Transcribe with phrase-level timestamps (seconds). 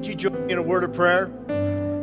[0.00, 1.30] Would you join me in a word of prayer?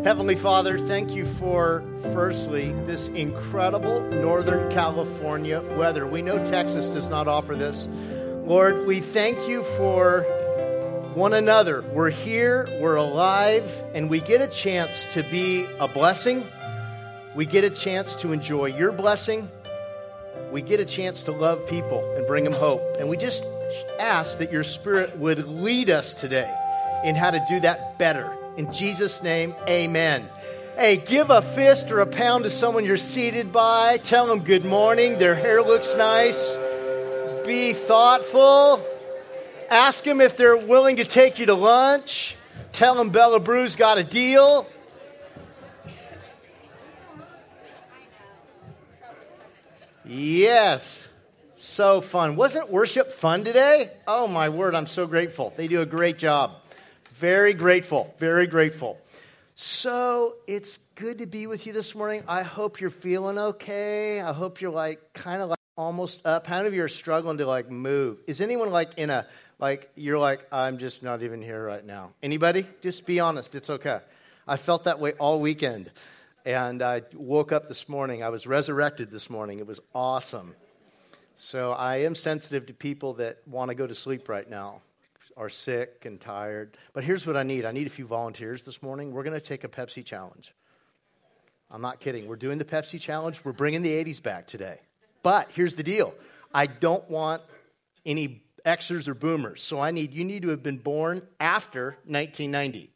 [0.03, 6.05] Heavenly Father, thank you for, firstly, this incredible Northern California weather.
[6.05, 7.87] We know Texas does not offer this.
[8.45, 10.21] Lord, we thank you for
[11.15, 11.81] one another.
[11.91, 16.45] We're here, we're alive, and we get a chance to be a blessing.
[17.33, 19.49] We get a chance to enjoy your blessing.
[20.51, 22.83] We get a chance to love people and bring them hope.
[22.99, 23.43] And we just
[23.99, 26.53] ask that your Spirit would lead us today
[27.03, 28.35] in how to do that better.
[28.57, 30.27] In Jesus' name, amen.
[30.77, 33.97] Hey, give a fist or a pound to someone you're seated by.
[33.97, 35.17] Tell them good morning.
[35.17, 36.55] Their hair looks nice.
[37.45, 38.85] Be thoughtful.
[39.69, 42.35] Ask them if they're willing to take you to lunch.
[42.71, 44.67] Tell them Bella Brew's got a deal.
[50.05, 51.03] Yes.
[51.55, 52.35] So fun.
[52.35, 53.89] Wasn't worship fun today?
[54.07, 55.53] Oh, my word, I'm so grateful.
[55.57, 56.51] They do a great job.
[57.19, 58.13] Very grateful.
[58.19, 58.99] Very grateful.
[59.55, 62.21] So it's good to be with you this morning.
[62.27, 64.21] I hope you're feeling okay.
[64.21, 66.45] I hope you're like kind of like almost up.
[66.45, 68.19] How many of you are struggling to like move?
[68.27, 69.25] Is anyone like in a
[69.57, 72.11] like you're like I'm just not even here right now?
[72.21, 72.67] Anybody?
[72.81, 73.55] Just be honest.
[73.55, 73.99] It's okay.
[74.47, 75.89] I felt that way all weekend.
[76.45, 78.21] And I woke up this morning.
[78.21, 79.57] I was resurrected this morning.
[79.57, 80.53] It was awesome.
[81.35, 84.81] So I am sensitive to people that want to go to sleep right now,
[85.37, 86.77] are sick and tired.
[86.93, 89.11] But here's what I need I need a few volunteers this morning.
[89.11, 90.53] We're going to take a Pepsi challenge.
[91.69, 92.27] I'm not kidding.
[92.27, 93.41] We're doing the Pepsi challenge.
[93.43, 94.79] We're bringing the 80s back today.
[95.21, 96.13] But here's the deal
[96.53, 97.41] I don't want
[98.05, 99.61] any Xers or boomers.
[99.61, 102.91] So I need, you need to have been born after 1990.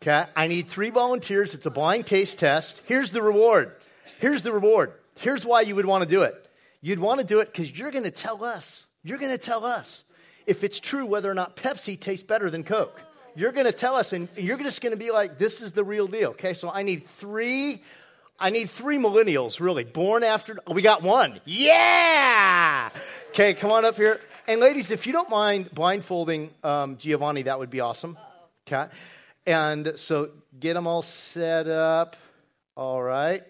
[0.00, 0.24] Okay?
[0.36, 1.54] I need three volunteers.
[1.54, 2.80] It's a blind taste test.
[2.86, 3.74] Here's the reward.
[4.20, 4.92] Here's the reward.
[5.16, 6.46] Here's why you would want to do it.
[6.80, 8.86] You'd want to do it because you're going to tell us.
[9.02, 10.04] You're going to tell us
[10.48, 12.98] if it's true whether or not Pepsi tastes better than Coke.
[13.36, 15.84] You're going to tell us, and you're just going to be like, this is the
[15.84, 16.30] real deal.
[16.30, 17.82] Okay, so I need three.
[18.40, 20.58] I need three millennials, really, born after.
[20.66, 21.38] Oh, we got one.
[21.44, 22.88] Yeah!
[23.30, 24.20] Okay, come on up here.
[24.48, 28.16] And ladies, if you don't mind blindfolding um, Giovanni, that would be awesome.
[28.66, 28.90] Okay?
[29.46, 32.16] And so get them all set up.
[32.74, 33.44] All right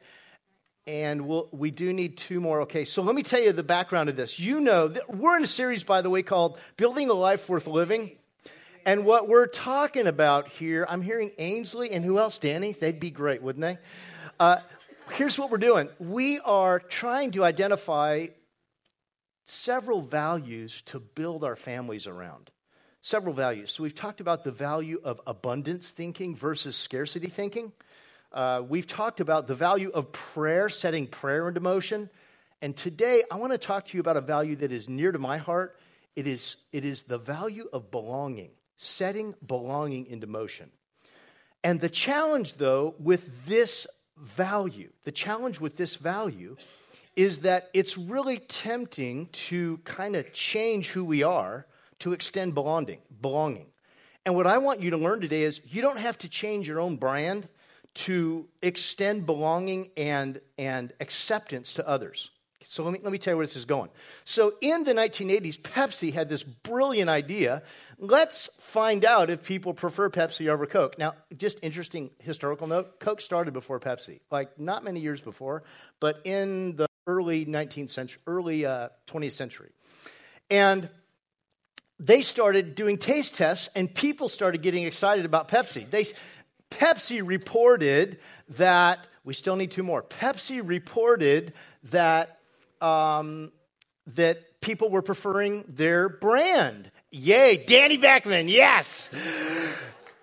[0.88, 2.62] and we'll, we do need two more.
[2.62, 4.40] Okay, so let me tell you the background of this.
[4.40, 8.12] You know, we're in a series, by the way, called Building a Life Worth Living.
[8.86, 12.72] And what we're talking about here, I'm hearing Ainsley and who else, Danny?
[12.72, 13.78] They'd be great, wouldn't they?
[14.40, 14.60] Uh,
[15.10, 18.28] here's what we're doing we are trying to identify
[19.44, 22.50] several values to build our families around.
[23.02, 23.72] Several values.
[23.72, 27.72] So we've talked about the value of abundance thinking versus scarcity thinking.
[28.32, 32.10] Uh, we've talked about the value of prayer, setting prayer into motion.
[32.60, 35.18] And today, I want to talk to you about a value that is near to
[35.18, 35.78] my heart.
[36.14, 40.70] It is, it is the value of belonging, setting belonging into motion.
[41.64, 43.86] And the challenge, though, with this
[44.18, 46.56] value, the challenge with this value
[47.16, 51.66] is that it's really tempting to kind of change who we are
[52.00, 53.66] to extend belonging, belonging.
[54.26, 56.78] And what I want you to learn today is you don't have to change your
[56.78, 57.48] own brand
[57.98, 62.30] to extend belonging and, and acceptance to others.
[62.62, 63.90] So let me, let me tell you where this is going.
[64.24, 67.62] So in the 1980s, Pepsi had this brilliant idea.
[67.98, 70.96] Let's find out if people prefer Pepsi over Coke.
[70.98, 75.64] Now, just interesting historical note Coke started before Pepsi, like not many years before,
[75.98, 79.70] but in the early 19th century, early uh, 20th century.
[80.50, 80.88] And
[82.00, 85.88] they started doing taste tests, and people started getting excited about Pepsi.
[85.90, 86.04] They,
[86.70, 88.18] Pepsi reported
[88.50, 90.02] that, we still need two more.
[90.02, 91.52] Pepsi reported
[91.84, 92.38] that,
[92.80, 93.52] um,
[94.08, 96.90] that people were preferring their brand.
[97.10, 99.08] Yay, Danny Beckman, yes!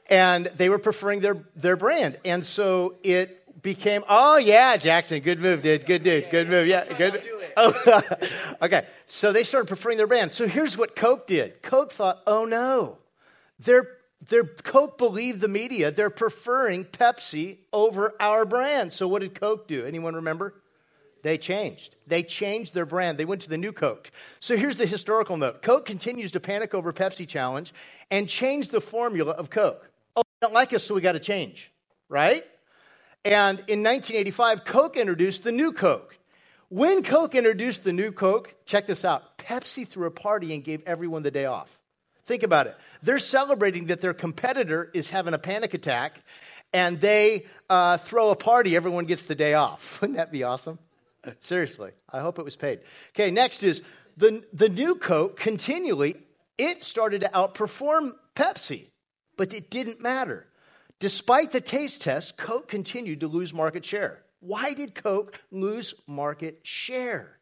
[0.09, 2.19] And they were preferring their, their brand.
[2.25, 6.85] And so it became, oh yeah, Jackson, good move, dude, good dude, good move, yeah,
[6.93, 7.23] good.
[7.57, 8.01] Oh,
[8.61, 8.85] okay.
[9.07, 10.33] So they started preferring their brand.
[10.33, 11.61] So here's what Coke did.
[11.63, 12.99] Coke thought, oh no,
[13.59, 13.87] they're
[14.29, 15.91] their Coke believed the media.
[15.91, 18.93] They're preferring Pepsi over our brand.
[18.93, 19.85] So what did Coke do?
[19.85, 20.53] Anyone remember?
[21.21, 21.95] They changed.
[22.05, 23.17] They changed their brand.
[23.17, 24.11] They went to the new Coke.
[24.39, 25.63] So here's the historical note.
[25.63, 27.73] Coke continues to panic over Pepsi challenge
[28.11, 29.89] and change the formula of Coke.
[30.15, 31.71] Oh, they don't like us, so we got to change,
[32.09, 32.45] right?
[33.23, 36.15] And in 1985, Coke introduced the new Coke.
[36.69, 39.39] When Coke introduced the new Coke, check this out.
[39.39, 41.79] Pepsi threw a party and gave everyone the day off.
[42.25, 42.75] Think about it.
[43.03, 46.21] They're celebrating that their competitor is having a panic attack
[46.73, 48.75] and they uh, throw a party.
[48.75, 49.99] Everyone gets the day off.
[50.01, 50.79] Wouldn't that be awesome?
[51.39, 52.81] Seriously, I hope it was paid.
[53.09, 53.81] Okay, next is
[54.17, 56.15] the, the new Coke continually,
[56.57, 58.87] it started to outperform Pepsi.
[59.37, 60.47] but it didn't matter.
[60.99, 64.21] Despite the taste test, Coke continued to lose market share.
[64.39, 67.39] Why did Coke lose market share?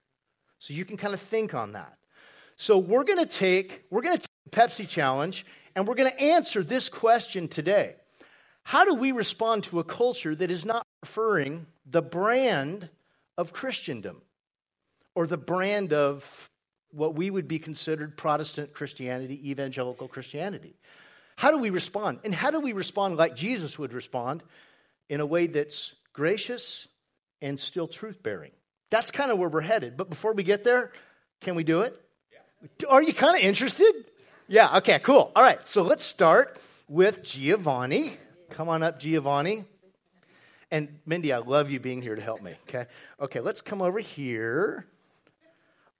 [0.59, 1.97] So you can kind of think on that.
[2.56, 5.45] So we're going to take we're going to Pepsi challenge
[5.75, 7.95] and we're going to answer this question today.
[8.63, 12.90] How do we respond to a culture that is not preferring the brand
[13.38, 14.22] of Christendom
[15.16, 16.50] or the brand of
[16.92, 20.75] what we would be considered Protestant Christianity, evangelical Christianity?
[21.36, 22.19] How do we respond?
[22.24, 24.44] And how do we respond like Jesus would respond
[25.10, 26.88] in a way that's gracious
[27.42, 28.51] and still truth bearing?
[28.92, 29.98] That's kind of where we're headed.
[29.98, 30.92] But before we get there,
[31.42, 32.00] can we do it?
[32.31, 32.88] Yeah.
[32.88, 34.06] Are you kind of interested?
[34.48, 35.31] Yeah, okay, cool.
[35.36, 36.57] All right, so let's start
[36.90, 38.18] with Giovanni.
[38.50, 39.63] Come on up, Giovanni.
[40.69, 42.88] And Mindy, I love you being here to help me, okay?
[43.22, 44.86] Okay, let's come over here.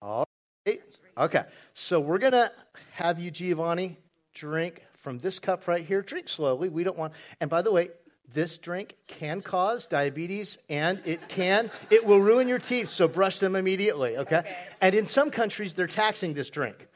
[0.02, 0.28] All
[0.66, 0.82] right.
[1.18, 1.44] Okay,
[1.74, 2.52] so we're going to
[2.92, 3.98] have you, Giovanni,
[4.34, 6.02] drink from this cup right here.
[6.02, 6.70] Drink slowly.
[6.70, 7.92] We don't want, and by the way,
[8.34, 13.40] this drink can cause diabetes and it can, it will ruin your teeth, so brush
[13.40, 14.38] them immediately, okay?
[14.40, 14.56] okay.
[14.82, 16.88] And in some countries, they're taxing this drink,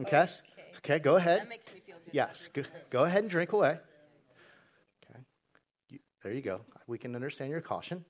[0.00, 0.22] okay?
[0.22, 0.26] Okay,
[0.86, 1.40] okay go ahead.
[1.42, 2.14] That makes me feel good.
[2.14, 3.78] Yes, go, go ahead and drink away.
[5.04, 5.20] Okay,
[5.90, 6.60] you, there you go.
[6.86, 8.04] We can understand your caution.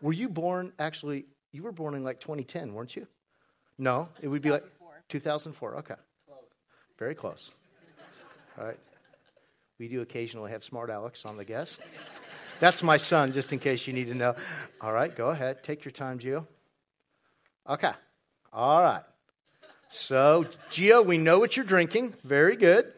[0.00, 3.06] Were you born, actually, you were born in like 2010, weren't you?
[3.78, 4.64] No, it would be like
[5.08, 5.94] 2004, okay.
[6.26, 6.38] Close.
[6.98, 7.50] Very close.
[8.58, 8.78] All right.
[9.78, 11.80] We do occasionally have smart Alex on the guest.
[12.60, 14.36] That's my son, just in case you need to know.
[14.80, 15.64] All right, go ahead.
[15.64, 16.46] Take your time, Gio.
[17.68, 17.92] Okay.
[18.52, 19.02] All right.
[19.88, 22.14] So, Gio, we know what you're drinking.
[22.24, 22.92] Very good.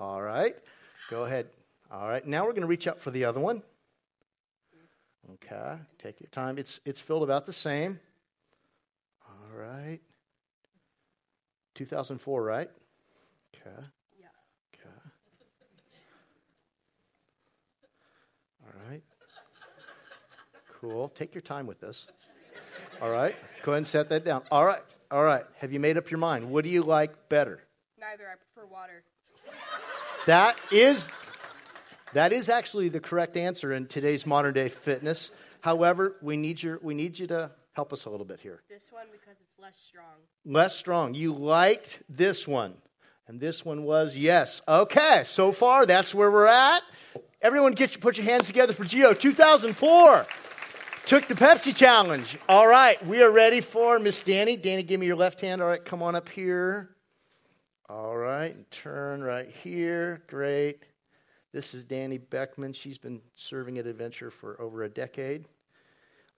[0.00, 0.56] All right.
[1.10, 1.46] Go ahead.
[1.90, 2.26] All right.
[2.26, 3.62] Now we're going to reach out for the other one.
[5.34, 5.76] Okay.
[5.98, 6.58] Take your time.
[6.58, 7.98] It's, it's filled about the same.
[9.26, 10.00] All right.
[11.74, 12.70] 2004, right?
[13.54, 13.70] Okay.
[14.20, 14.26] Yeah.
[14.74, 14.90] Okay.
[18.64, 19.02] All right.
[20.80, 21.08] Cool.
[21.08, 22.06] Take your time with this.
[23.00, 23.34] All right.
[23.62, 24.42] Go ahead and set that down.
[24.50, 24.82] All right.
[25.10, 25.44] All right.
[25.58, 26.50] Have you made up your mind?
[26.50, 27.60] What do you like better?
[27.98, 28.24] Neither.
[28.24, 29.02] I prefer water.
[30.26, 31.08] That is
[32.12, 35.30] that is actually the correct answer in today's modern day fitness.
[35.62, 38.60] However, we need your we need you to help us a little bit here.
[38.68, 40.04] This one because it's less strong.
[40.44, 41.14] Less strong.
[41.14, 42.74] You liked this one.
[43.26, 44.62] And this one was yes.
[44.66, 46.82] Okay, so far that's where we're at.
[47.40, 50.26] Everyone get your, put your hands together for Gio 2004
[51.08, 52.36] took the Pepsi challenge.
[52.50, 54.58] All right, we are ready for Miss Danny.
[54.58, 55.62] Danny, give me your left hand.
[55.62, 56.90] All right, come on up here.
[57.88, 60.22] All right, and turn right here.
[60.26, 60.82] Great.
[61.50, 62.74] This is Danny Beckman.
[62.74, 65.46] She's been serving at Adventure for over a decade.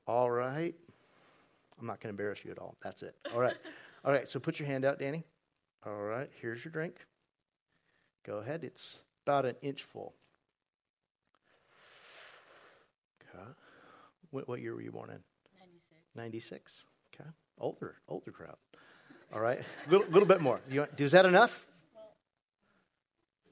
[0.07, 0.77] All right.
[1.81, 2.77] I'm not going to embarrass you at all.
[2.81, 3.17] That's it.
[3.35, 3.57] All right.
[4.05, 5.25] All right, so put your hand out, Danny.
[5.85, 6.95] All right, here's your drink.
[8.25, 8.63] Go ahead.
[8.63, 10.15] It's about an inch full.
[14.31, 15.19] What, what year were you born in?
[15.59, 16.01] 96.
[16.15, 16.87] 96.
[17.15, 17.31] Okay.
[17.59, 18.57] Older, older crowd.
[19.33, 19.61] All right.
[19.61, 20.61] A little, little bit more.
[20.71, 21.67] You, is that enough?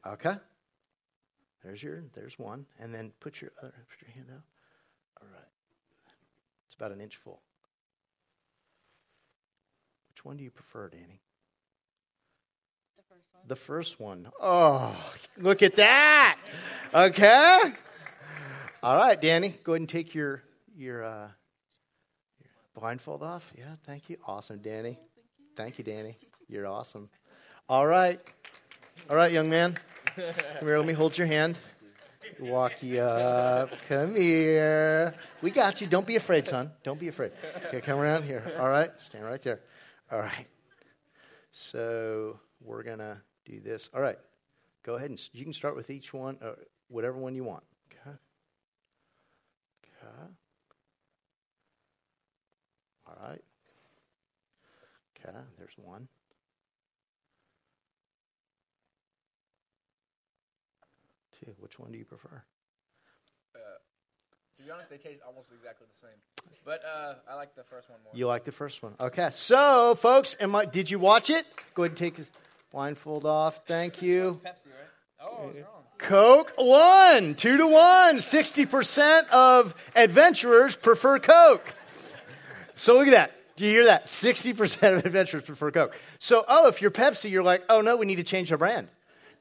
[0.07, 0.35] Okay.
[1.65, 2.67] There's your, there's one.
[2.81, 4.43] And then put your other, put your hand out.
[5.21, 5.47] All right.
[6.67, 7.41] It's about an inch full.
[10.11, 11.21] Which one do you prefer, Danny?
[12.97, 13.43] The first one.
[13.47, 14.29] The first one.
[14.41, 16.39] Oh, look at that.
[16.95, 17.61] Okay.
[18.83, 20.43] All right, Danny, go ahead and take your
[20.79, 21.29] your, uh,
[22.41, 23.53] your blindfold off?
[23.57, 24.17] Yeah, thank you.
[24.27, 24.99] Awesome, Danny.
[25.57, 26.17] Thank you, Danny.
[26.49, 27.11] You're awesome.
[27.69, 28.21] All right.
[29.11, 29.79] All right, young man.
[30.15, 30.25] Come
[30.63, 31.59] here, let me hold your hand.
[32.41, 33.71] Walk you up.
[33.89, 35.15] Come here.
[35.43, 35.87] We got you.
[35.87, 36.71] Don't be afraid, son.
[36.85, 37.33] Don't be afraid.
[37.67, 38.55] Okay, come around here.
[38.59, 38.91] All right.
[38.99, 39.61] Stand right there.
[40.13, 40.47] All right.
[41.51, 43.91] So we're going to do this.
[43.95, 44.19] All right.
[44.85, 46.53] Go ahead and you can start with each one, uh,
[46.89, 47.65] whatever one you want.
[47.91, 48.17] Okay.
[49.85, 50.33] Okay.
[53.09, 53.43] All right.
[55.17, 56.09] Okay, there's one.
[61.41, 61.53] Two.
[61.59, 62.43] Which one do you prefer?
[63.55, 63.59] Uh,
[64.59, 66.59] to be honest, they taste almost exactly the same.
[66.65, 68.13] But uh, I like the first one more.
[68.15, 68.95] You like the first one.
[69.01, 69.29] Okay.
[69.33, 71.47] So, folks, am I, did you watch it?
[71.75, 72.31] Go ahead and take his
[72.73, 73.61] blindfold off.
[73.67, 74.41] Thank you.
[74.45, 74.89] Pepsi, right?
[75.21, 75.85] Oh, wrong.
[75.99, 78.19] Coke one, two to one.
[78.19, 81.75] 60% of adventurers prefer Coke.
[82.79, 83.33] So look at that.
[83.57, 84.07] Do you hear that?
[84.07, 85.97] 60% of adventurers prefer Coke.
[86.21, 88.87] So, oh, if you're Pepsi, you're like, oh no, we need to change our brand.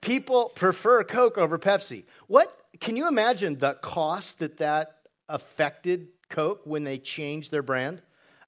[0.02, 2.04] People prefer Coke over Pepsi.
[2.26, 4.98] What can you imagine the cost that that
[5.30, 8.02] affected Coke when they changed their brand?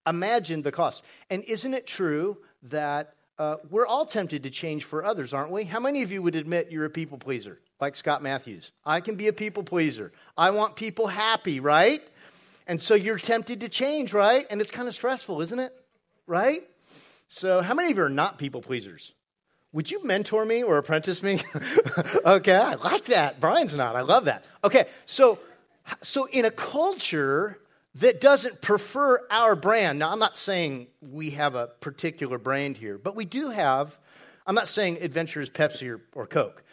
[0.08, 1.04] Imagine the cost.
[1.30, 5.66] And isn't it true that uh, we're all tempted to change for others, aren't we?
[5.66, 8.72] How many of you would admit you're a people pleaser, like Scott Matthews?
[8.84, 10.12] I can be a people pleaser.
[10.36, 12.02] I want people happy, right?
[12.70, 14.46] And so you're tempted to change, right?
[14.52, 15.74] And it's kind of stressful, isn't it?
[16.28, 16.62] Right?
[17.28, 19.12] So, how many of you are not people pleasers?
[19.72, 21.42] Would you mentor me or apprentice me?
[22.26, 23.40] okay, I like that.
[23.40, 23.96] Brian's not.
[23.96, 24.46] I love that.
[24.64, 25.40] Okay, so
[26.04, 27.60] so in a culture
[27.96, 29.98] that doesn't prefer our brand.
[29.98, 33.98] Now, I'm not saying we have a particular brand here, but we do have,
[34.46, 36.64] I'm not saying Adventure is Pepsi or, or Coke,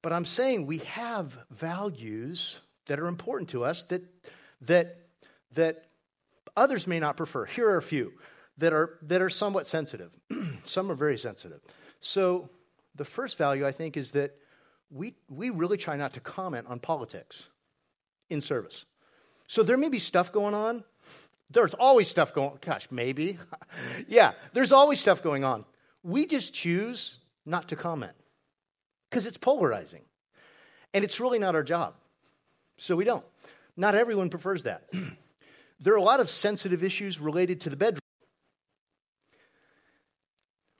[0.00, 4.04] but I'm saying we have values that are important to us that,
[4.60, 5.03] that,
[5.54, 5.86] that
[6.56, 7.44] others may not prefer.
[7.44, 8.12] Here are a few
[8.58, 10.10] that are, that are somewhat sensitive.
[10.64, 11.60] Some are very sensitive.
[12.00, 12.50] So,
[12.96, 14.36] the first value I think is that
[14.90, 17.48] we, we really try not to comment on politics
[18.30, 18.84] in service.
[19.46, 20.84] So there may be stuff going on.
[21.50, 22.58] There's always stuff going on.
[22.64, 23.38] gosh, maybe.
[24.08, 25.64] yeah, there's always stuff going on.
[26.02, 28.14] We just choose not to comment
[29.10, 30.02] because it's polarizing.
[30.92, 31.94] And it's really not our job.
[32.76, 33.24] So we don't.
[33.76, 34.88] Not everyone prefers that.
[35.80, 38.00] there are a lot of sensitive issues related to the bedroom.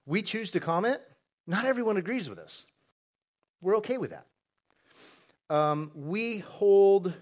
[0.07, 0.99] We choose to comment.
[1.47, 2.67] Not everyone agrees with us.
[3.61, 4.27] We're okay with that.
[5.55, 7.13] Um, we hold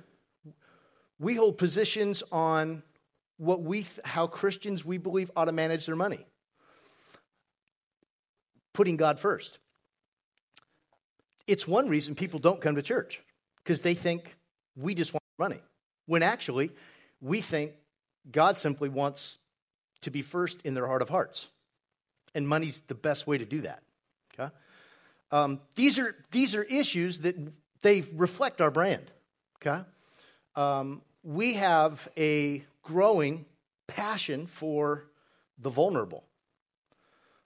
[1.18, 2.82] we hold positions on
[3.36, 6.26] what we th- how Christians we believe ought to manage their money.
[8.72, 9.58] Putting God first.
[11.46, 13.20] It's one reason people don't come to church
[13.62, 14.36] because they think
[14.76, 15.60] we just want money.
[16.06, 16.70] When actually,
[17.22, 17.72] we think
[18.30, 19.38] God simply wants
[20.02, 21.48] to be first in their heart of hearts.
[22.34, 23.82] And money's the best way to do that.
[24.34, 24.52] Okay?
[25.30, 27.36] Um, these, are, these are issues that
[27.82, 29.10] they reflect our brand.
[29.64, 29.82] Okay?
[30.56, 33.46] Um, we have a growing
[33.86, 35.04] passion for
[35.58, 36.24] the vulnerable,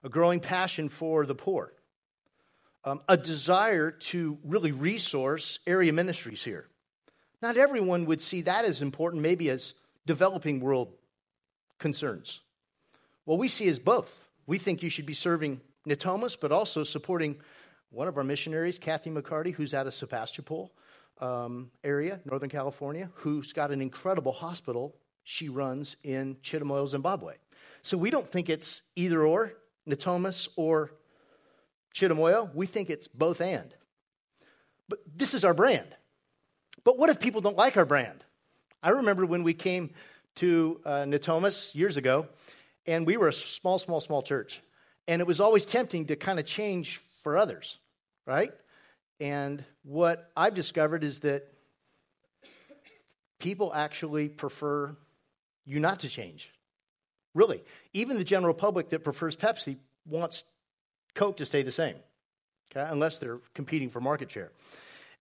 [0.03, 1.73] a growing passion for the poor,
[2.85, 6.67] um, a desire to really resource area ministries here.
[7.43, 9.75] Not everyone would see that as important, maybe as
[10.07, 10.93] developing world
[11.79, 12.41] concerns.
[13.27, 14.29] Well, we see as both.
[14.47, 17.37] We think you should be serving Natomas, but also supporting
[17.91, 20.73] one of our missionaries, Kathy McCarty, who's out of Sebastopol
[21.21, 27.35] um, area, Northern California, who's got an incredible hospital she runs in Chidamoyo, Zimbabwe.
[27.83, 29.55] So we don't think it's either or,
[29.89, 30.93] Natomas or
[31.95, 32.55] Chidamoyo.
[32.55, 33.75] We think it's both and.
[34.89, 35.97] But this is our brand.
[36.87, 38.23] But what if people don't like our brand?
[38.81, 39.91] I remember when we came
[40.37, 42.29] to uh, Natomas years ago,
[42.87, 44.63] and we were a small, small, small church.
[45.09, 47.81] And it was always tempting to kind of change for others,
[48.25, 48.53] right?
[49.19, 51.49] And what I've discovered is that
[53.41, 54.97] people actually prefer
[55.65, 56.53] you not to change.
[57.35, 57.65] Really.
[57.95, 59.77] Even the general public that prefers Pepsi
[60.07, 60.45] wants
[61.17, 61.97] Coke to stay the same,
[62.71, 64.53] okay, unless they're competing for market share.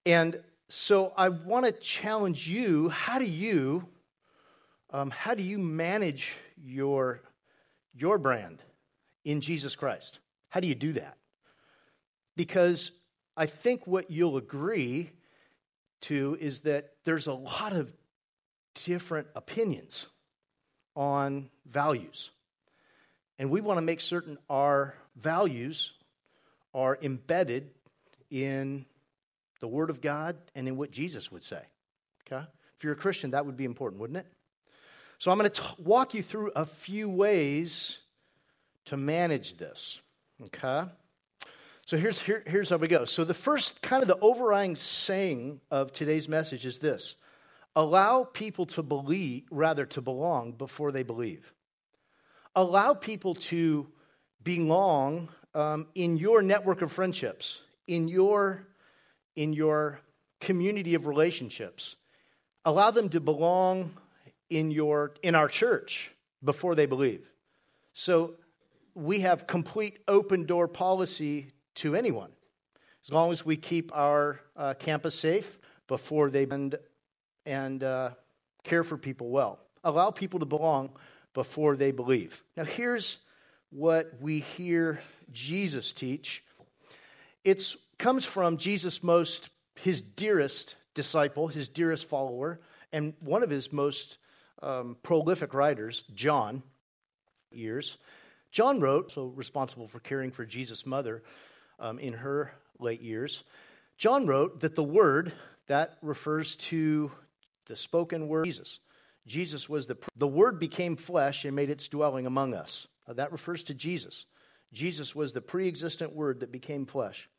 [0.05, 0.39] And
[0.75, 3.87] so I want to challenge you how do you
[4.91, 7.21] um, how do you manage your
[7.93, 8.61] your brand
[9.23, 10.19] in Jesus Christ?
[10.49, 11.17] How do you do that?
[12.35, 12.91] Because
[13.37, 15.11] I think what you'll agree
[16.01, 17.93] to is that there's a lot of
[18.83, 20.07] different opinions
[20.93, 22.31] on values.
[23.39, 25.93] And we want to make certain our values
[26.73, 27.71] are embedded
[28.29, 28.85] in
[29.59, 31.61] the Word of God and in what Jesus would say.
[32.25, 32.43] Okay?
[32.75, 34.27] If you're a Christian, that would be important, wouldn't it?
[35.17, 37.99] So I'm going to walk you through a few ways
[38.85, 40.01] to manage this.
[40.43, 40.89] Okay?
[41.85, 43.05] So here's, here, here's how we go.
[43.05, 47.15] So, the first kind of the overriding saying of today's message is this
[47.75, 51.53] allow people to believe, rather, to belong before they believe.
[52.55, 53.87] Allow people to
[54.43, 58.67] belong um, in your network of friendships, in your,
[59.35, 59.99] in your
[60.39, 61.95] community of relationships.
[62.63, 63.95] Allow them to belong
[64.49, 66.11] in, your, in our church
[66.43, 67.29] before they believe.
[67.93, 68.35] So,
[68.95, 72.31] we have complete open door policy to anyone,
[73.05, 76.75] as long as we keep our uh, campus safe before they and,
[77.45, 78.11] and uh,
[78.63, 79.59] care for people well.
[79.83, 80.91] Allow people to belong
[81.33, 82.41] before they believe.
[82.55, 83.17] Now, here's
[83.69, 85.01] what we hear
[85.31, 86.43] Jesus teach.
[87.43, 92.59] It comes from Jesus' most, his dearest disciple, his dearest follower,
[92.91, 94.17] and one of his most
[94.61, 96.63] um, prolific writers, John,
[97.51, 97.97] years.
[98.51, 101.23] John wrote, so responsible for caring for Jesus' mother,
[101.79, 103.43] um, in her late years.
[103.97, 105.33] John wrote that the Word,
[105.67, 107.11] that refers to
[107.65, 108.79] the spoken word Jesus.
[109.25, 112.87] Jesus was the the Word became flesh and made its dwelling among us.
[113.07, 114.25] That refers to Jesus.
[114.73, 117.29] Jesus was the pre existent word that became flesh.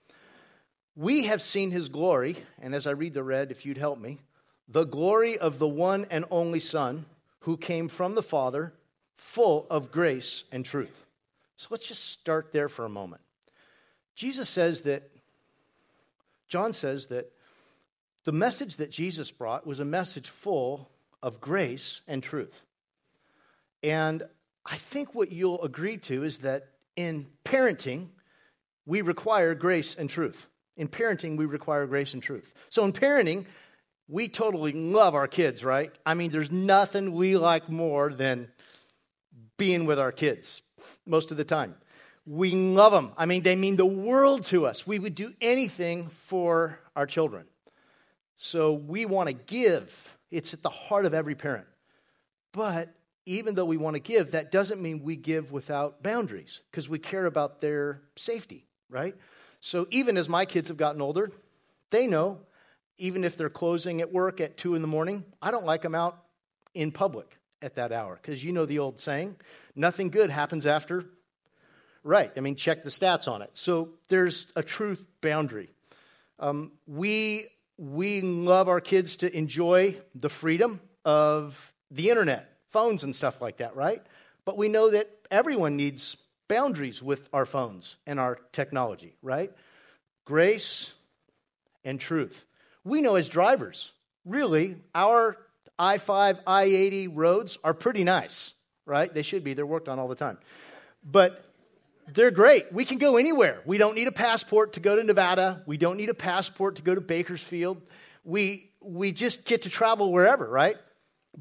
[0.98, 4.18] We have seen his glory, and as I read the red, if you'd help me,
[4.66, 7.04] the glory of the one and only Son
[7.40, 8.72] who came from the Father,
[9.14, 11.06] full of grace and truth.
[11.58, 13.20] So let's just start there for a moment.
[14.14, 15.10] Jesus says that,
[16.48, 17.30] John says that
[18.24, 20.88] the message that Jesus brought was a message full
[21.22, 22.62] of grace and truth.
[23.82, 24.22] And
[24.64, 28.08] I think what you'll agree to is that in parenting,
[28.86, 30.46] we require grace and truth.
[30.76, 32.52] In parenting, we require grace and truth.
[32.68, 33.46] So in parenting,
[34.08, 35.92] we totally love our kids, right?
[36.04, 38.48] I mean, there's nothing we like more than
[39.56, 40.62] being with our kids
[41.06, 41.74] most of the time.
[42.26, 43.12] We love them.
[43.16, 44.86] I mean, they mean the world to us.
[44.86, 47.46] We would do anything for our children.
[48.36, 50.16] So we want to give.
[50.30, 51.66] It's at the heart of every parent.
[52.52, 52.92] But
[53.26, 56.98] even though we want to give, that doesn't mean we give without boundaries because we
[56.98, 59.16] care about their safety, right?
[59.60, 61.30] So even as my kids have gotten older,
[61.90, 62.40] they know,
[62.98, 65.94] even if they're closing at work at two in the morning, I don't like them
[65.94, 66.22] out
[66.74, 69.36] in public at that hour because you know the old saying
[69.74, 71.04] nothing good happens after.
[72.02, 72.30] Right.
[72.36, 73.50] I mean, check the stats on it.
[73.54, 75.70] So there's a truth boundary.
[76.38, 77.46] Um, we,
[77.78, 83.56] we love our kids to enjoy the freedom of the internet, phones, and stuff like
[83.56, 84.02] that, right?
[84.44, 86.16] But we know that everyone needs
[86.48, 89.52] boundaries with our phones and our technology, right?
[90.24, 90.92] Grace
[91.84, 92.44] and truth.
[92.84, 93.92] We know as drivers,
[94.24, 95.36] really, our
[95.78, 99.12] I 5, I 80 roads are pretty nice, right?
[99.12, 100.38] They should be, they're worked on all the time.
[101.04, 101.44] But
[102.08, 102.72] they're great.
[102.72, 103.60] We can go anywhere.
[103.66, 105.62] We don't need a passport to go to Nevada.
[105.66, 107.82] We don't need a passport to go to Bakersfield.
[108.24, 110.76] We, we just get to travel wherever, right?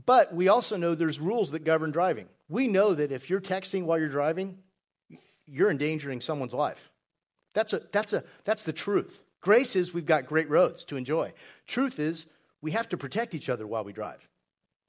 [0.06, 2.28] But we also know there's rules that govern driving.
[2.50, 4.58] We know that if you're texting while you're driving,
[5.48, 6.90] you're endangering someone's life.
[7.54, 9.22] That's, a, that's, a, that's the truth.
[9.42, 11.34] Grace is we've got great roads to enjoy.
[11.68, 12.26] Truth is
[12.62, 14.28] we have to protect each other while we drive.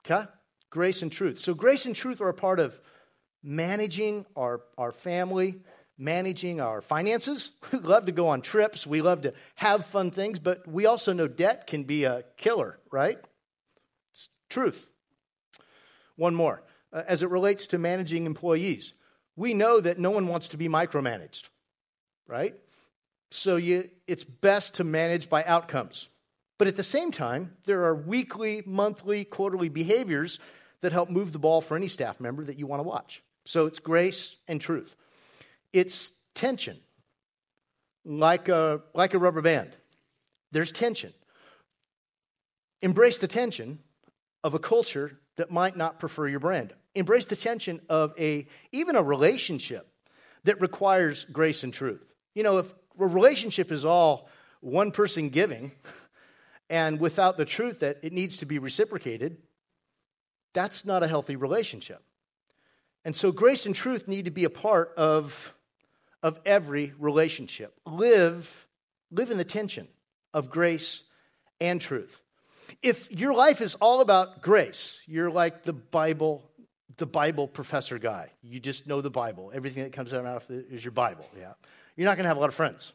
[0.04, 0.28] Okay?
[0.70, 1.38] Grace and truth.
[1.38, 2.80] So, grace and truth are a part of
[3.42, 5.60] managing our, our family,
[5.98, 7.52] managing our finances.
[7.72, 11.12] We love to go on trips, we love to have fun things, but we also
[11.12, 13.18] know debt can be a killer, right?
[14.12, 14.88] It's truth.
[16.16, 16.62] One more.
[16.92, 18.94] Uh, as it relates to managing employees,
[19.36, 21.44] we know that no one wants to be micromanaged,
[22.26, 22.54] right?
[23.30, 26.08] So you, it's best to manage by outcomes.
[26.58, 30.38] But at the same time, there are weekly, monthly, quarterly behaviors
[30.80, 33.22] that help move the ball for any staff member that you want to watch.
[33.44, 34.94] So it's grace and truth.
[35.72, 36.78] It's tension,
[38.04, 39.70] like a, like a rubber band.
[40.52, 41.12] There's tension.
[42.80, 43.80] Embrace the tension
[44.42, 46.72] of a culture that might not prefer your brand.
[46.96, 49.88] Embrace the tension of a even a relationship
[50.44, 52.04] that requires grace and truth.
[52.34, 54.28] You know, if a relationship is all
[54.60, 55.72] one person giving,
[56.68, 59.36] and without the truth that it needs to be reciprocated,
[60.52, 62.02] that's not a healthy relationship.
[63.04, 65.54] And so grace and truth need to be a part of,
[66.22, 67.72] of every relationship.
[67.86, 68.66] Live,
[69.10, 69.86] live in the tension
[70.34, 71.04] of grace
[71.60, 72.20] and truth.
[72.82, 76.50] If your life is all about grace, you're like the Bible,
[76.96, 78.30] the Bible professor guy.
[78.42, 79.52] You just know the Bible.
[79.54, 81.28] Everything that comes out of is your Bible.
[81.38, 81.52] Yeah.
[81.96, 82.92] You're not going to have a lot of friends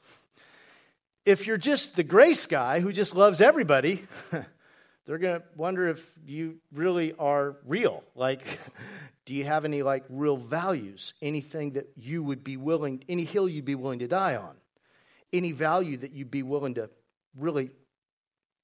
[1.25, 4.03] if you're just the grace guy who just loves everybody,
[5.05, 8.03] they're going to wonder if you really are real.
[8.15, 8.41] Like,
[9.25, 11.13] do you have any like real values?
[11.21, 14.55] Anything that you would be willing, any hill you'd be willing to die on?
[15.31, 16.89] Any value that you'd be willing to
[17.37, 17.71] really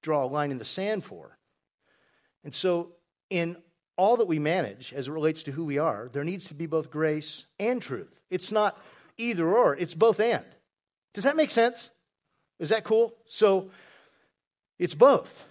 [0.02, 1.38] draw a line in the sand for?
[2.44, 2.94] And so,
[3.30, 3.58] in
[3.98, 6.68] all that we manage as it relates to who we are, there needs to be
[6.68, 8.20] both grace and truth.
[8.30, 8.78] It's not
[9.18, 10.46] either or, it's both and.
[11.14, 11.90] Does that make sense?
[12.60, 13.14] Is that cool?
[13.26, 13.72] So
[14.80, 15.46] it's both.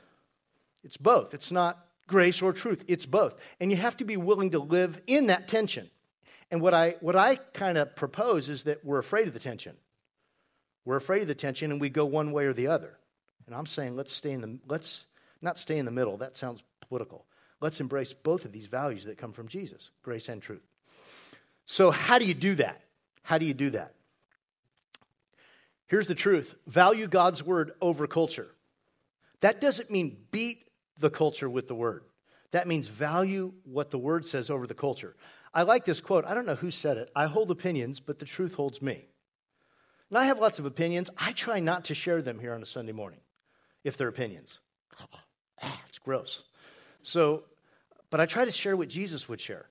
[0.85, 1.35] It's both.
[1.35, 2.85] It's not grace or truth.
[2.87, 3.35] It's both.
[3.61, 5.91] And you have to be willing to live in that tension.
[6.51, 9.77] And what I, what I kind of propose is that we're afraid of the tension.
[10.85, 12.97] We're afraid of the tension and we go one way or the other.
[13.47, 15.05] And I'm saying let's stay in the, let's
[15.43, 16.19] not stay in the middle.
[16.19, 17.27] That sounds political.
[17.61, 20.67] Let's embrace both of these values that come from Jesus grace and truth.
[21.65, 22.83] So, how do you do that?
[23.23, 23.95] How do you do that?
[25.87, 28.49] Here's the truth value God's word over culture.
[29.41, 32.05] That doesn't mean beat the culture with the word.
[32.53, 35.17] That means value what the word says over the culture.
[35.53, 36.25] I like this quote.
[36.25, 37.11] I don't know who said it.
[37.15, 39.07] I hold opinions, but the truth holds me.
[40.11, 41.11] And I have lots of opinions.
[41.19, 43.21] I try not to share them here on a Sunday morning
[43.85, 44.61] if they're opinions.
[45.63, 46.45] ah, it's gross.
[47.07, 47.45] So,
[48.11, 49.67] but I try to share what Jesus would share.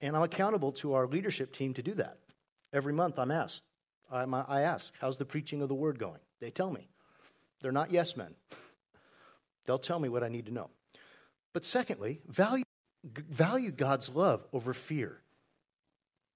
[0.00, 2.16] And I'm accountable to our leadership team to do that.
[2.72, 3.62] Every month I'm asked,
[4.10, 6.20] I'm, I ask, how's the preaching of the word going?
[6.40, 6.88] They tell me.
[7.60, 8.34] They're not yes men.
[9.66, 10.70] They'll tell me what I need to know.
[11.52, 12.64] But secondly, value,
[13.04, 15.20] value God's love over fear.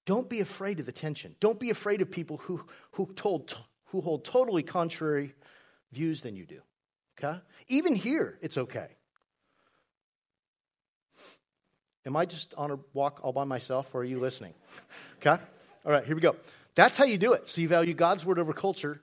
[0.04, 1.36] Don't be afraid of the tension.
[1.40, 5.34] Don't be afraid of people who, who, told, who hold totally contrary
[5.90, 6.60] views than you do.
[7.18, 7.40] Okay?
[7.68, 8.88] Even here, it's okay.
[12.04, 14.54] Am I just on a walk all by myself, or are you listening?
[15.24, 15.40] Okay?
[15.86, 16.34] All right, here we go.
[16.74, 17.48] That's how you do it.
[17.48, 19.00] So you value God's word over culture,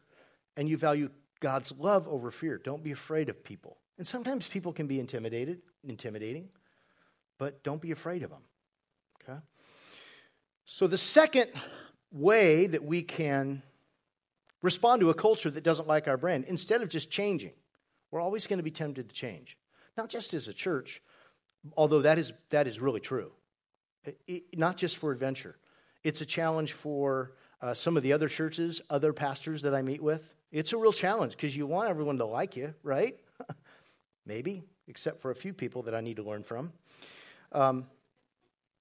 [0.57, 1.09] and you value
[1.39, 2.57] God's love over fear.
[2.57, 3.77] Don't be afraid of people.
[3.97, 6.49] And sometimes people can be intimidated, intimidating,
[7.37, 8.41] but don't be afraid of them.
[9.23, 9.39] Okay?
[10.65, 11.51] So the second
[12.11, 13.61] way that we can
[14.61, 17.53] respond to a culture that doesn't like our brand, instead of just changing,
[18.11, 19.57] we're always going to be tempted to change.
[19.97, 21.01] Not just as a church,
[21.75, 23.31] although that is, that is really true.
[24.05, 25.55] It, it, not just for adventure.
[26.03, 30.01] It's a challenge for uh, some of the other churches, other pastors that I meet
[30.01, 30.33] with.
[30.51, 33.19] It's a real challenge because you want everyone to like you, right?
[34.25, 36.71] Maybe, except for a few people that I need to learn from.
[37.51, 37.87] Um,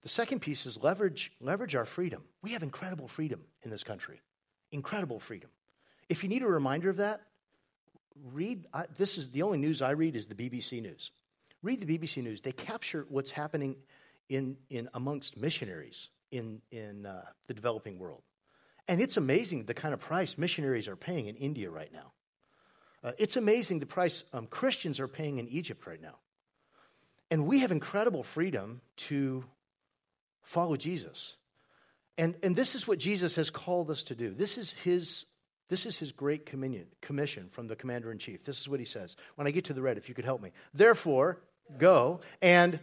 [0.02, 2.22] the second piece is leverage, leverage our freedom.
[2.42, 4.20] We have incredible freedom in this country.
[4.70, 5.50] Incredible freedom.
[6.08, 7.22] If you need a reminder of that,
[8.32, 11.10] read I, this is the only news I read is the BBC News.
[11.62, 12.40] Read the BBC News.
[12.40, 13.76] They capture what's happening
[14.28, 18.22] in, in amongst missionaries in, in uh, the developing world.
[18.86, 22.12] And it's amazing the kind of price missionaries are paying in India right now.
[23.04, 26.16] Uh, it's amazing the price um, Christians are paying in Egypt right now.
[27.30, 29.44] And we have incredible freedom to
[30.42, 31.36] follow Jesus.
[32.16, 34.32] And, and this is what Jesus has called us to do.
[34.32, 35.26] This is his,
[35.68, 38.44] this is his great communion, commission from the commander in chief.
[38.44, 39.14] This is what he says.
[39.36, 40.50] When I get to the red, if you could help me.
[40.72, 41.40] Therefore,
[41.78, 42.78] go and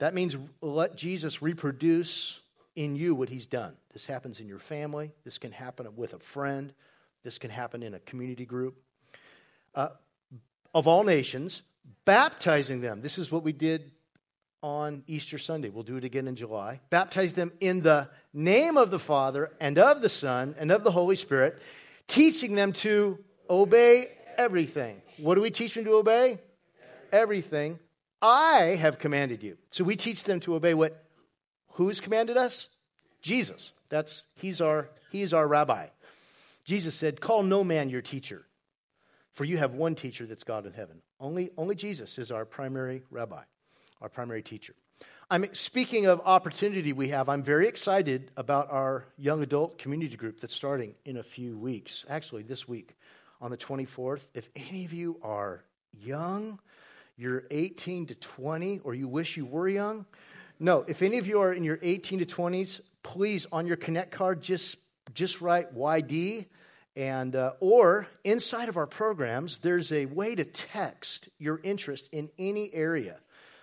[0.00, 2.40] that means let Jesus reproduce
[2.74, 3.74] in you what he's done.
[3.92, 5.12] This happens in your family.
[5.24, 6.72] This can happen with a friend.
[7.22, 8.76] This can happen in a community group.
[9.74, 9.88] Uh,
[10.74, 11.62] of all nations,
[12.04, 13.02] baptizing them.
[13.02, 13.92] This is what we did
[14.62, 15.68] on Easter Sunday.
[15.68, 16.80] We'll do it again in July.
[16.90, 20.90] Baptize them in the name of the Father and of the Son and of the
[20.90, 21.60] Holy Spirit,
[22.06, 23.18] teaching them to
[23.48, 24.06] obey
[24.38, 25.02] everything.
[25.18, 26.38] What do we teach them to obey?
[27.12, 27.78] Everything
[28.22, 29.56] I have commanded you.
[29.70, 31.04] So we teach them to obey what
[31.72, 32.68] who's commanded us?
[33.22, 33.72] Jesus.
[33.88, 35.86] That's he's our he's our rabbi.
[36.64, 38.46] Jesus said, "Call no man your teacher,
[39.30, 41.02] for you have one teacher that's God in heaven.
[41.18, 43.42] Only only Jesus is our primary rabbi,
[44.00, 44.74] our primary teacher."
[45.32, 47.28] I'm speaking of opportunity we have.
[47.28, 52.04] I'm very excited about our young adult community group that's starting in a few weeks.
[52.08, 52.96] Actually, this week
[53.40, 54.26] on the 24th.
[54.34, 56.58] If any of you are young,
[57.20, 60.06] you're 18 to 20, or you wish you were young.
[60.58, 64.10] No, if any of you are in your 18 to 20s, please on your Connect
[64.10, 64.76] card just
[65.12, 66.46] just write YD,
[66.96, 72.30] and uh, or inside of our programs, there's a way to text your interest in
[72.38, 73.18] any area.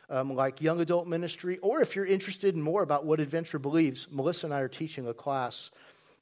[0.10, 4.08] Um, like young adult ministry, or if you're interested in more about what Adventure believes,
[4.12, 5.70] Melissa and I are teaching a class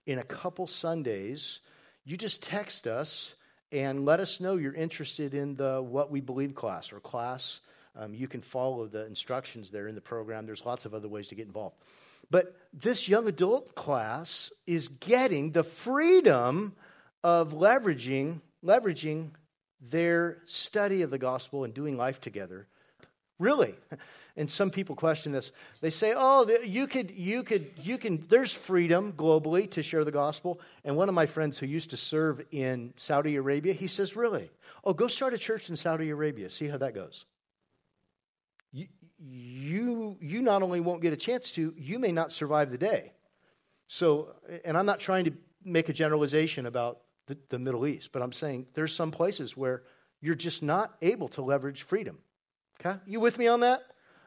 [0.07, 1.59] in a couple Sundays.
[2.03, 3.35] You just text us
[3.71, 7.61] and let us know you're interested in the What We Believe class or class.
[7.95, 10.45] Um, you can follow the instructions there in the program.
[10.45, 11.75] There's lots of other ways to get involved.
[12.29, 16.75] But this young adult class is getting the freedom
[17.23, 19.31] of leveraging, leveraging
[19.79, 22.67] their study of the gospel and doing life together.
[23.39, 23.75] Really.
[24.37, 25.51] And some people question this.
[25.81, 30.11] They say, "Oh, you could, you could, you can." There's freedom globally to share the
[30.11, 30.59] gospel.
[30.83, 34.49] And one of my friends who used to serve in Saudi Arabia, he says, "Really?
[34.83, 36.49] Oh, go start a church in Saudi Arabia.
[36.49, 37.25] See how that goes."
[38.71, 42.77] You, you, you not only won't get a chance to, you may not survive the
[42.77, 43.13] day.
[43.87, 48.21] So, and I'm not trying to make a generalization about the, the Middle East, but
[48.21, 49.83] I'm saying there's some places where
[50.21, 52.17] you're just not able to leverage freedom.
[52.79, 52.99] Okay?
[53.05, 53.83] You with me on that?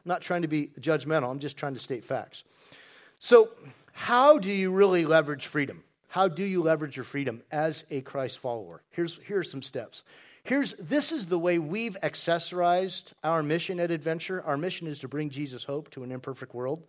[0.09, 2.43] Not trying to be judgmental, I'm just trying to state facts.
[3.19, 3.51] So,
[3.93, 5.83] how do you really leverage freedom?
[6.07, 8.81] How do you leverage your freedom as a Christ follower?
[8.89, 10.01] Here's, here are some steps.
[10.41, 14.41] Here's, this is the way we've accessorized our mission at Adventure.
[14.43, 16.87] Our mission is to bring Jesus hope to an imperfect world.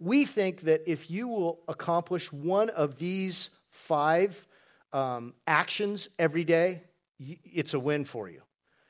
[0.00, 4.46] We think that if you will accomplish one of these five
[4.94, 6.80] um, actions every day,
[7.18, 8.40] it's a win for you.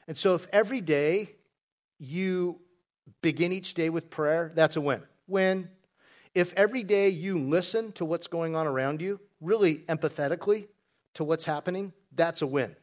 [0.07, 1.31] And so if every day
[1.99, 2.61] you
[3.23, 5.03] begin each day with prayer, that's a win.
[5.27, 5.69] Win.
[6.35, 10.67] If every day you listen to what's going on around you, really empathetically
[11.15, 12.75] to what's happening, that's a win.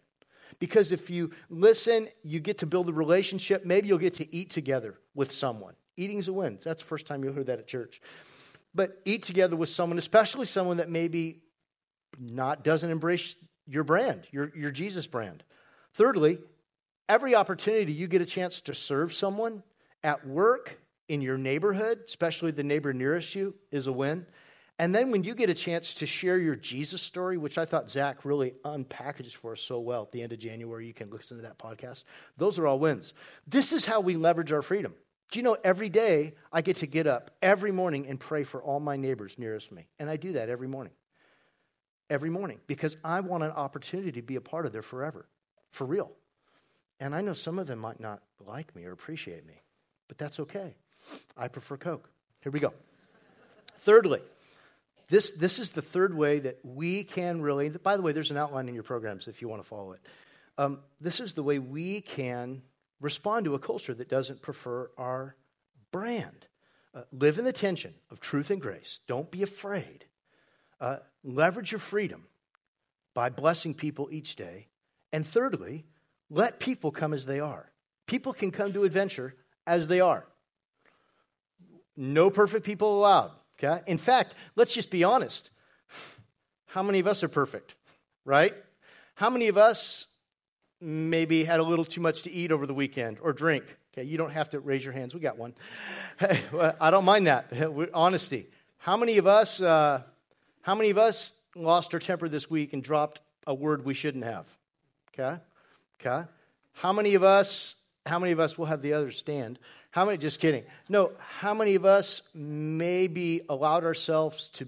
[0.60, 3.65] Because if you listen, you get to build a relationship.
[3.65, 5.73] Maybe you'll get to eat together with someone.
[5.97, 6.57] Eating's a win.
[6.63, 8.01] That's the first time you'll hear that at church.
[8.73, 11.41] but eat together with someone, especially someone that maybe
[12.19, 13.36] not doesn't embrace
[13.67, 15.43] your brand, your, your Jesus brand.
[15.93, 16.39] Thirdly,
[17.10, 19.63] every opportunity you get a chance to serve someone
[20.04, 20.78] at work,
[21.12, 24.26] in your neighborhood, especially the neighbor nearest you, is a win.
[24.80, 27.90] And then when you get a chance to share your Jesus story, which I thought
[27.90, 31.36] Zach really unpackaged for us so well at the end of January, you can listen
[31.36, 32.06] to that podcast.
[32.38, 33.14] Those are all wins.
[33.46, 34.94] This is how we leverage our freedom.
[35.30, 38.64] Do you know every day I get to get up every morning and pray for
[38.64, 39.88] all my neighbors nearest me?
[40.00, 40.94] And I do that every morning.
[42.10, 45.28] Every morning because I want an opportunity to be a part of their forever,
[45.72, 46.12] for real.
[47.02, 49.62] And I know some of them might not like me or appreciate me,
[50.12, 50.76] but that's okay.
[51.38, 52.10] I prefer Coke.
[52.41, 52.74] Here we go.
[53.80, 54.19] Thirdly,
[55.08, 58.36] this, this is the third way that we can really, by the way, there's an
[58.36, 60.02] outline in your programs if you want to follow it.
[60.58, 62.62] Um, this is the way we can
[63.00, 65.38] respond to a culture that doesn't prefer our
[65.93, 66.45] brand.
[66.93, 69.00] Uh, live in the tension of truth and grace.
[69.08, 70.04] Don't be afraid.
[70.82, 72.26] Uh, leverage your freedom
[73.13, 74.67] by blessing people each day.
[75.13, 75.86] And thirdly,
[76.30, 77.71] let people come as they are.
[78.08, 79.36] People can come to adventure
[79.67, 80.26] as they are.
[81.95, 83.32] No perfect people allowed.
[83.58, 83.82] Okay?
[83.88, 85.52] In fact, let's just be honest.
[86.67, 87.76] How many of us are perfect?
[88.26, 88.56] Right?
[89.15, 90.08] How many of us
[90.80, 93.63] maybe had a little too much to eat over the weekend or drink?
[93.93, 95.13] Okay, you don't have to raise your hands.
[95.13, 95.54] We got one.
[96.21, 97.52] I don't mind that.
[97.93, 98.47] Honesty.
[98.78, 99.60] How many of us?
[99.60, 100.02] Uh,
[100.62, 104.24] how many of us lost our temper this week and dropped a word we shouldn't
[104.24, 104.45] have?
[105.13, 105.41] Okay,
[106.00, 106.28] okay.
[106.74, 107.76] How many of us?
[108.06, 109.60] How many of us will have the others stand?
[109.92, 110.64] How many, just kidding.
[110.90, 114.68] No, how many of us maybe allowed ourselves to,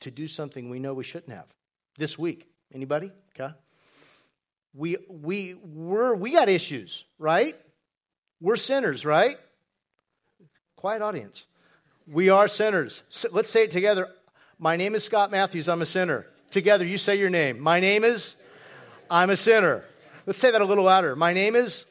[0.00, 1.46] to do something we know we shouldn't have
[1.98, 2.48] this week?
[2.72, 3.10] Anybody?
[3.38, 3.52] Okay.
[4.74, 7.54] We, we, we're, we got issues, right?
[8.40, 9.36] We're sinners, right?
[10.76, 11.46] Quiet audience.
[12.06, 13.02] We are sinners.
[13.08, 14.08] So let's say it together.
[14.58, 15.68] My name is Scott Matthews.
[15.68, 16.26] I'm a sinner.
[16.50, 17.58] Together, you say your name.
[17.58, 18.36] My name is,
[19.10, 19.84] I'm a sinner.
[20.26, 21.16] Let's say that a little louder.
[21.16, 21.86] My name is,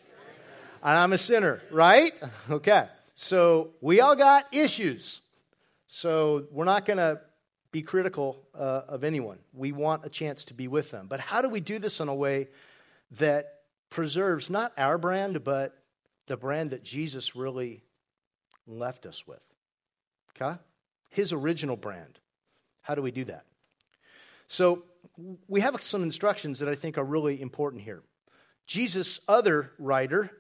[0.86, 2.14] and I'm a sinner, right?
[2.50, 2.88] Okay.
[3.16, 5.22] So we all got issues.
[5.88, 7.22] So we're not going to
[7.72, 9.40] be critical uh, of anyone.
[9.54, 11.08] We want a chance to be with them.
[11.08, 12.50] But how do we do this in a way
[13.12, 15.78] that preserves not our brand, but
[16.28, 17.84] the brand that Jesus really
[18.68, 19.42] left us with?
[20.36, 20.58] Okay?
[21.10, 22.20] His original brand.
[22.82, 23.46] How do we do that?
[24.48, 24.84] So
[25.48, 28.04] we have some instructions that I think are really important here.
[28.68, 30.32] Jesus' other writer,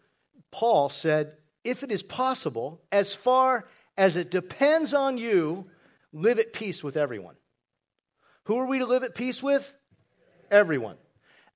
[0.55, 1.33] Paul said,
[1.65, 5.65] if it is possible, as far as it depends on you,
[6.13, 7.35] live at peace with everyone.
[8.45, 9.73] Who are we to live at peace with?
[10.49, 10.95] Everyone.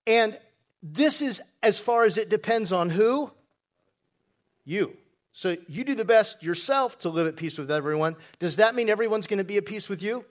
[0.06, 0.38] And
[0.84, 3.32] this is as far as it depends on who?
[4.66, 4.98] You.
[5.32, 8.18] So you do the best yourself to live at peace with everyone.
[8.40, 10.26] Does that mean everyone's going to be at peace with you?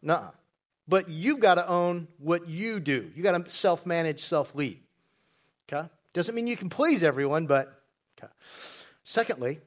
[0.00, 0.30] No.
[0.88, 3.10] But you've got to own what you do.
[3.14, 4.80] You got to self manage, self lead.
[5.70, 5.86] Okay?
[6.14, 7.76] Doesn't mean you can please everyone, but
[8.22, 8.32] Okay.
[9.04, 9.60] Secondly,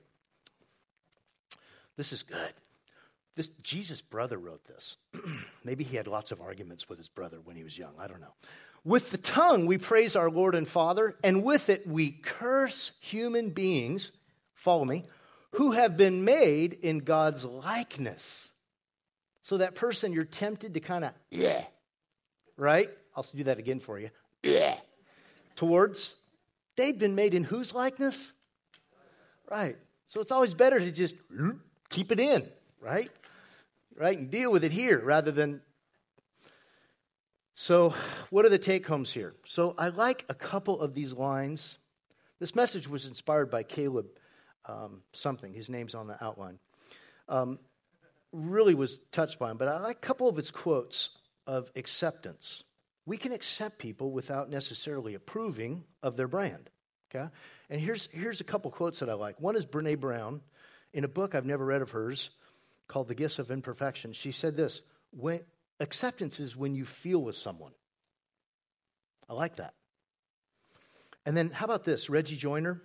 [1.98, 2.52] this is good.
[3.36, 4.98] This Jesus' brother wrote this.
[5.64, 7.94] Maybe he had lots of arguments with his brother when he was young.
[8.00, 8.34] I don't know.
[8.84, 13.50] With the tongue we praise our Lord and Father, and with it we curse human
[13.50, 14.12] beings,
[14.54, 15.06] follow me,
[15.52, 18.54] who have been made in God's likeness.
[19.42, 21.64] So that person you're tempted to kind of, yeah,
[22.58, 22.90] right?
[23.16, 24.10] I'll do that again for you.
[24.42, 24.76] Yeah.
[25.56, 26.16] Towards,
[26.76, 28.34] they've been made in whose likeness?
[29.50, 29.78] Right.
[30.06, 31.16] So it's always better to just
[31.90, 32.48] keep it in,
[32.82, 33.10] right?
[33.96, 34.18] Right?
[34.18, 35.62] And deal with it here rather than.
[37.56, 37.94] So,
[38.32, 39.36] what are the take homes here?
[39.46, 41.78] So, I like a couple of these lines.
[42.40, 44.08] This message was inspired by Caleb
[44.66, 45.54] um, something.
[45.54, 46.58] His name's on the outline.
[47.30, 47.60] Um,
[48.32, 51.10] really was touched by him, but I like a couple of his quotes
[51.46, 52.64] of acceptance.
[53.06, 56.70] We can accept people without necessarily approving of their brand.
[57.16, 57.28] Okay?
[57.70, 59.40] And here's, here's a couple quotes that I like.
[59.40, 60.42] One is Brene Brown
[60.94, 62.32] in a book I've never read of hers
[62.88, 64.14] called The Gifts of Imperfection.
[64.14, 65.42] She said this when,
[65.80, 67.72] Acceptance is when you feel with someone.
[69.30, 69.74] I like that.
[71.26, 72.10] And then how about this?
[72.10, 72.82] Reggie Joiner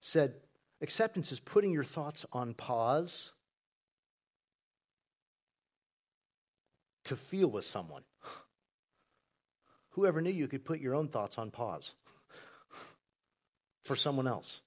[0.00, 0.34] said,
[0.82, 3.32] Acceptance is putting your thoughts on pause
[7.04, 8.02] to feel with someone.
[9.90, 11.92] Whoever knew you could put your own thoughts on pause?
[13.90, 14.60] For someone else.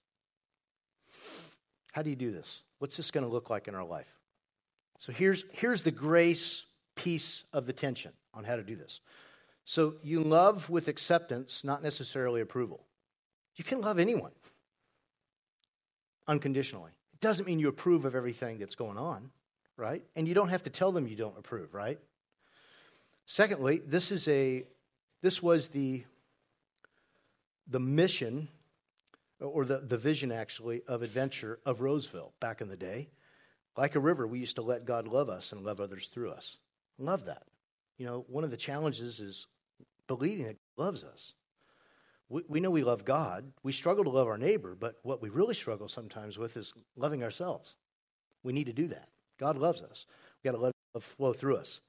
[1.93, 2.61] How do you do this?
[2.79, 4.13] What's this going to look like in our life?
[4.99, 6.65] So here's, here's the grace
[6.97, 8.99] piece of the tension on how to do this.
[9.63, 12.83] So you love with acceptance, not necessarily approval.
[13.55, 14.33] You can love anyone
[16.27, 16.91] unconditionally.
[17.13, 19.31] It doesn't mean you approve of everything that's going on,
[19.77, 20.03] right?
[20.17, 21.97] And you don't have to tell them you don't approve, right?
[23.25, 24.65] Secondly, this is a
[25.21, 26.03] this was the
[27.69, 28.49] the mission
[29.47, 33.09] or the, the vision actually of adventure of Roseville back in the day.
[33.75, 36.57] Like a river, we used to let God love us and love others through us.
[36.97, 37.43] Love that.
[37.97, 39.47] You know, one of the challenges is
[40.07, 41.33] believing that God loves us.
[42.29, 43.51] We, we know we love God.
[43.63, 47.23] We struggle to love our neighbor, but what we really struggle sometimes with is loving
[47.23, 47.75] ourselves.
[48.43, 49.09] We need to do that.
[49.39, 50.05] God loves us.
[50.43, 51.81] We got to let love flow through us.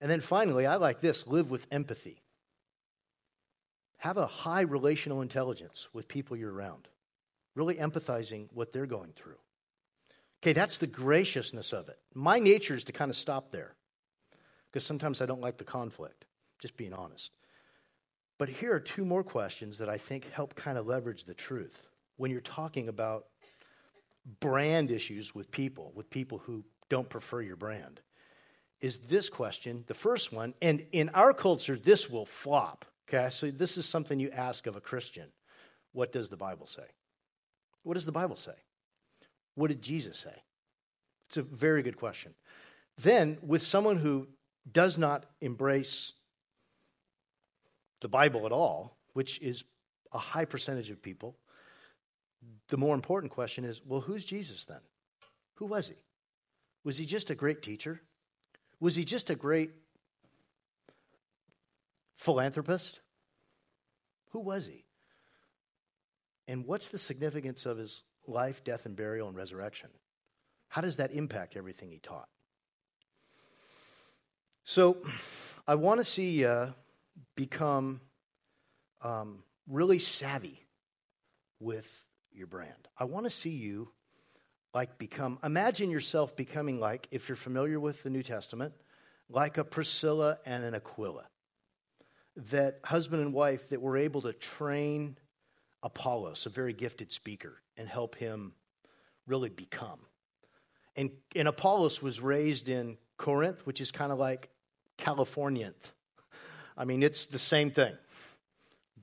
[0.00, 2.22] And then finally, I like this live with empathy.
[3.98, 6.88] Have a high relational intelligence with people you're around,
[7.54, 9.38] really empathizing what they're going through.
[10.42, 11.98] Okay, that's the graciousness of it.
[12.14, 13.74] My nature is to kind of stop there
[14.70, 16.26] because sometimes I don't like the conflict,
[16.60, 17.32] just being honest.
[18.38, 21.88] But here are two more questions that I think help kind of leverage the truth
[22.16, 23.26] when you're talking about
[24.40, 28.00] brand issues with people, with people who don't prefer your brand.
[28.80, 32.84] Is this question, the first one, and in our culture, this will flop.
[33.08, 35.28] Okay, so this is something you ask of a Christian.
[35.92, 36.84] What does the Bible say?
[37.82, 38.52] What does the Bible say?
[39.54, 40.34] What did Jesus say?
[41.28, 42.34] It's a very good question.
[42.98, 44.28] Then, with someone who
[44.70, 46.12] does not embrace
[48.00, 49.64] the Bible at all, which is
[50.12, 51.36] a high percentage of people,
[52.68, 54.80] the more important question is well, who's Jesus then?
[55.54, 55.96] Who was he?
[56.84, 58.00] Was he just a great teacher?
[58.80, 59.70] Was he just a great
[62.18, 63.00] philanthropist?
[64.32, 64.84] Who was he?
[66.46, 69.88] And what's the significance of his life, death, and burial and resurrection?
[70.68, 72.28] How does that impact everything he taught?
[74.64, 74.98] So,
[75.66, 76.74] I want to see you
[77.36, 78.00] become
[79.00, 80.62] um, really savvy
[81.60, 82.88] with your brand.
[82.98, 83.90] I want to see you
[84.74, 88.74] like become, imagine yourself becoming like, if you're familiar with the New Testament,
[89.30, 91.24] like a Priscilla and an Aquila.
[92.50, 95.16] That husband and wife that were able to train
[95.82, 98.52] Apollos, a very gifted speaker, and help him
[99.26, 99.98] really become.
[100.96, 104.50] And, and Apollos was raised in Corinth, which is kind of like
[104.96, 105.74] Californian.
[106.76, 107.94] I mean, it's the same thing.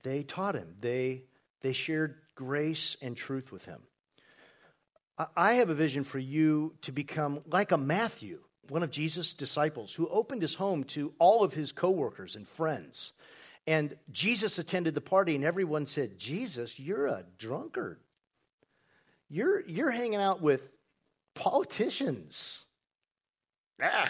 [0.04, 1.24] They taught him, they,
[1.62, 3.82] they shared grace and truth with him.
[5.36, 9.94] I have a vision for you to become like a Matthew, one of Jesus' disciples,
[9.94, 13.14] who opened his home to all of his coworkers and friends.
[13.68, 18.00] And Jesus attended the party, and everyone said, Jesus, you're a drunkard.
[19.28, 20.62] You're, you're hanging out with
[21.34, 22.64] politicians.
[23.82, 24.10] Ah.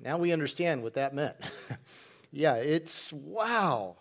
[0.00, 1.36] Now we understand what that meant.
[2.32, 3.96] yeah, it's wow.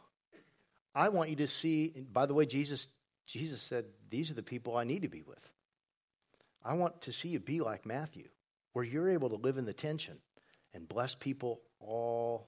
[0.95, 2.87] I want you to see, by the way, Jesus,
[3.27, 5.47] Jesus said, These are the people I need to be with.
[6.63, 8.27] I want to see you be like Matthew,
[8.73, 10.17] where you're able to live in the tension
[10.73, 12.39] and bless people all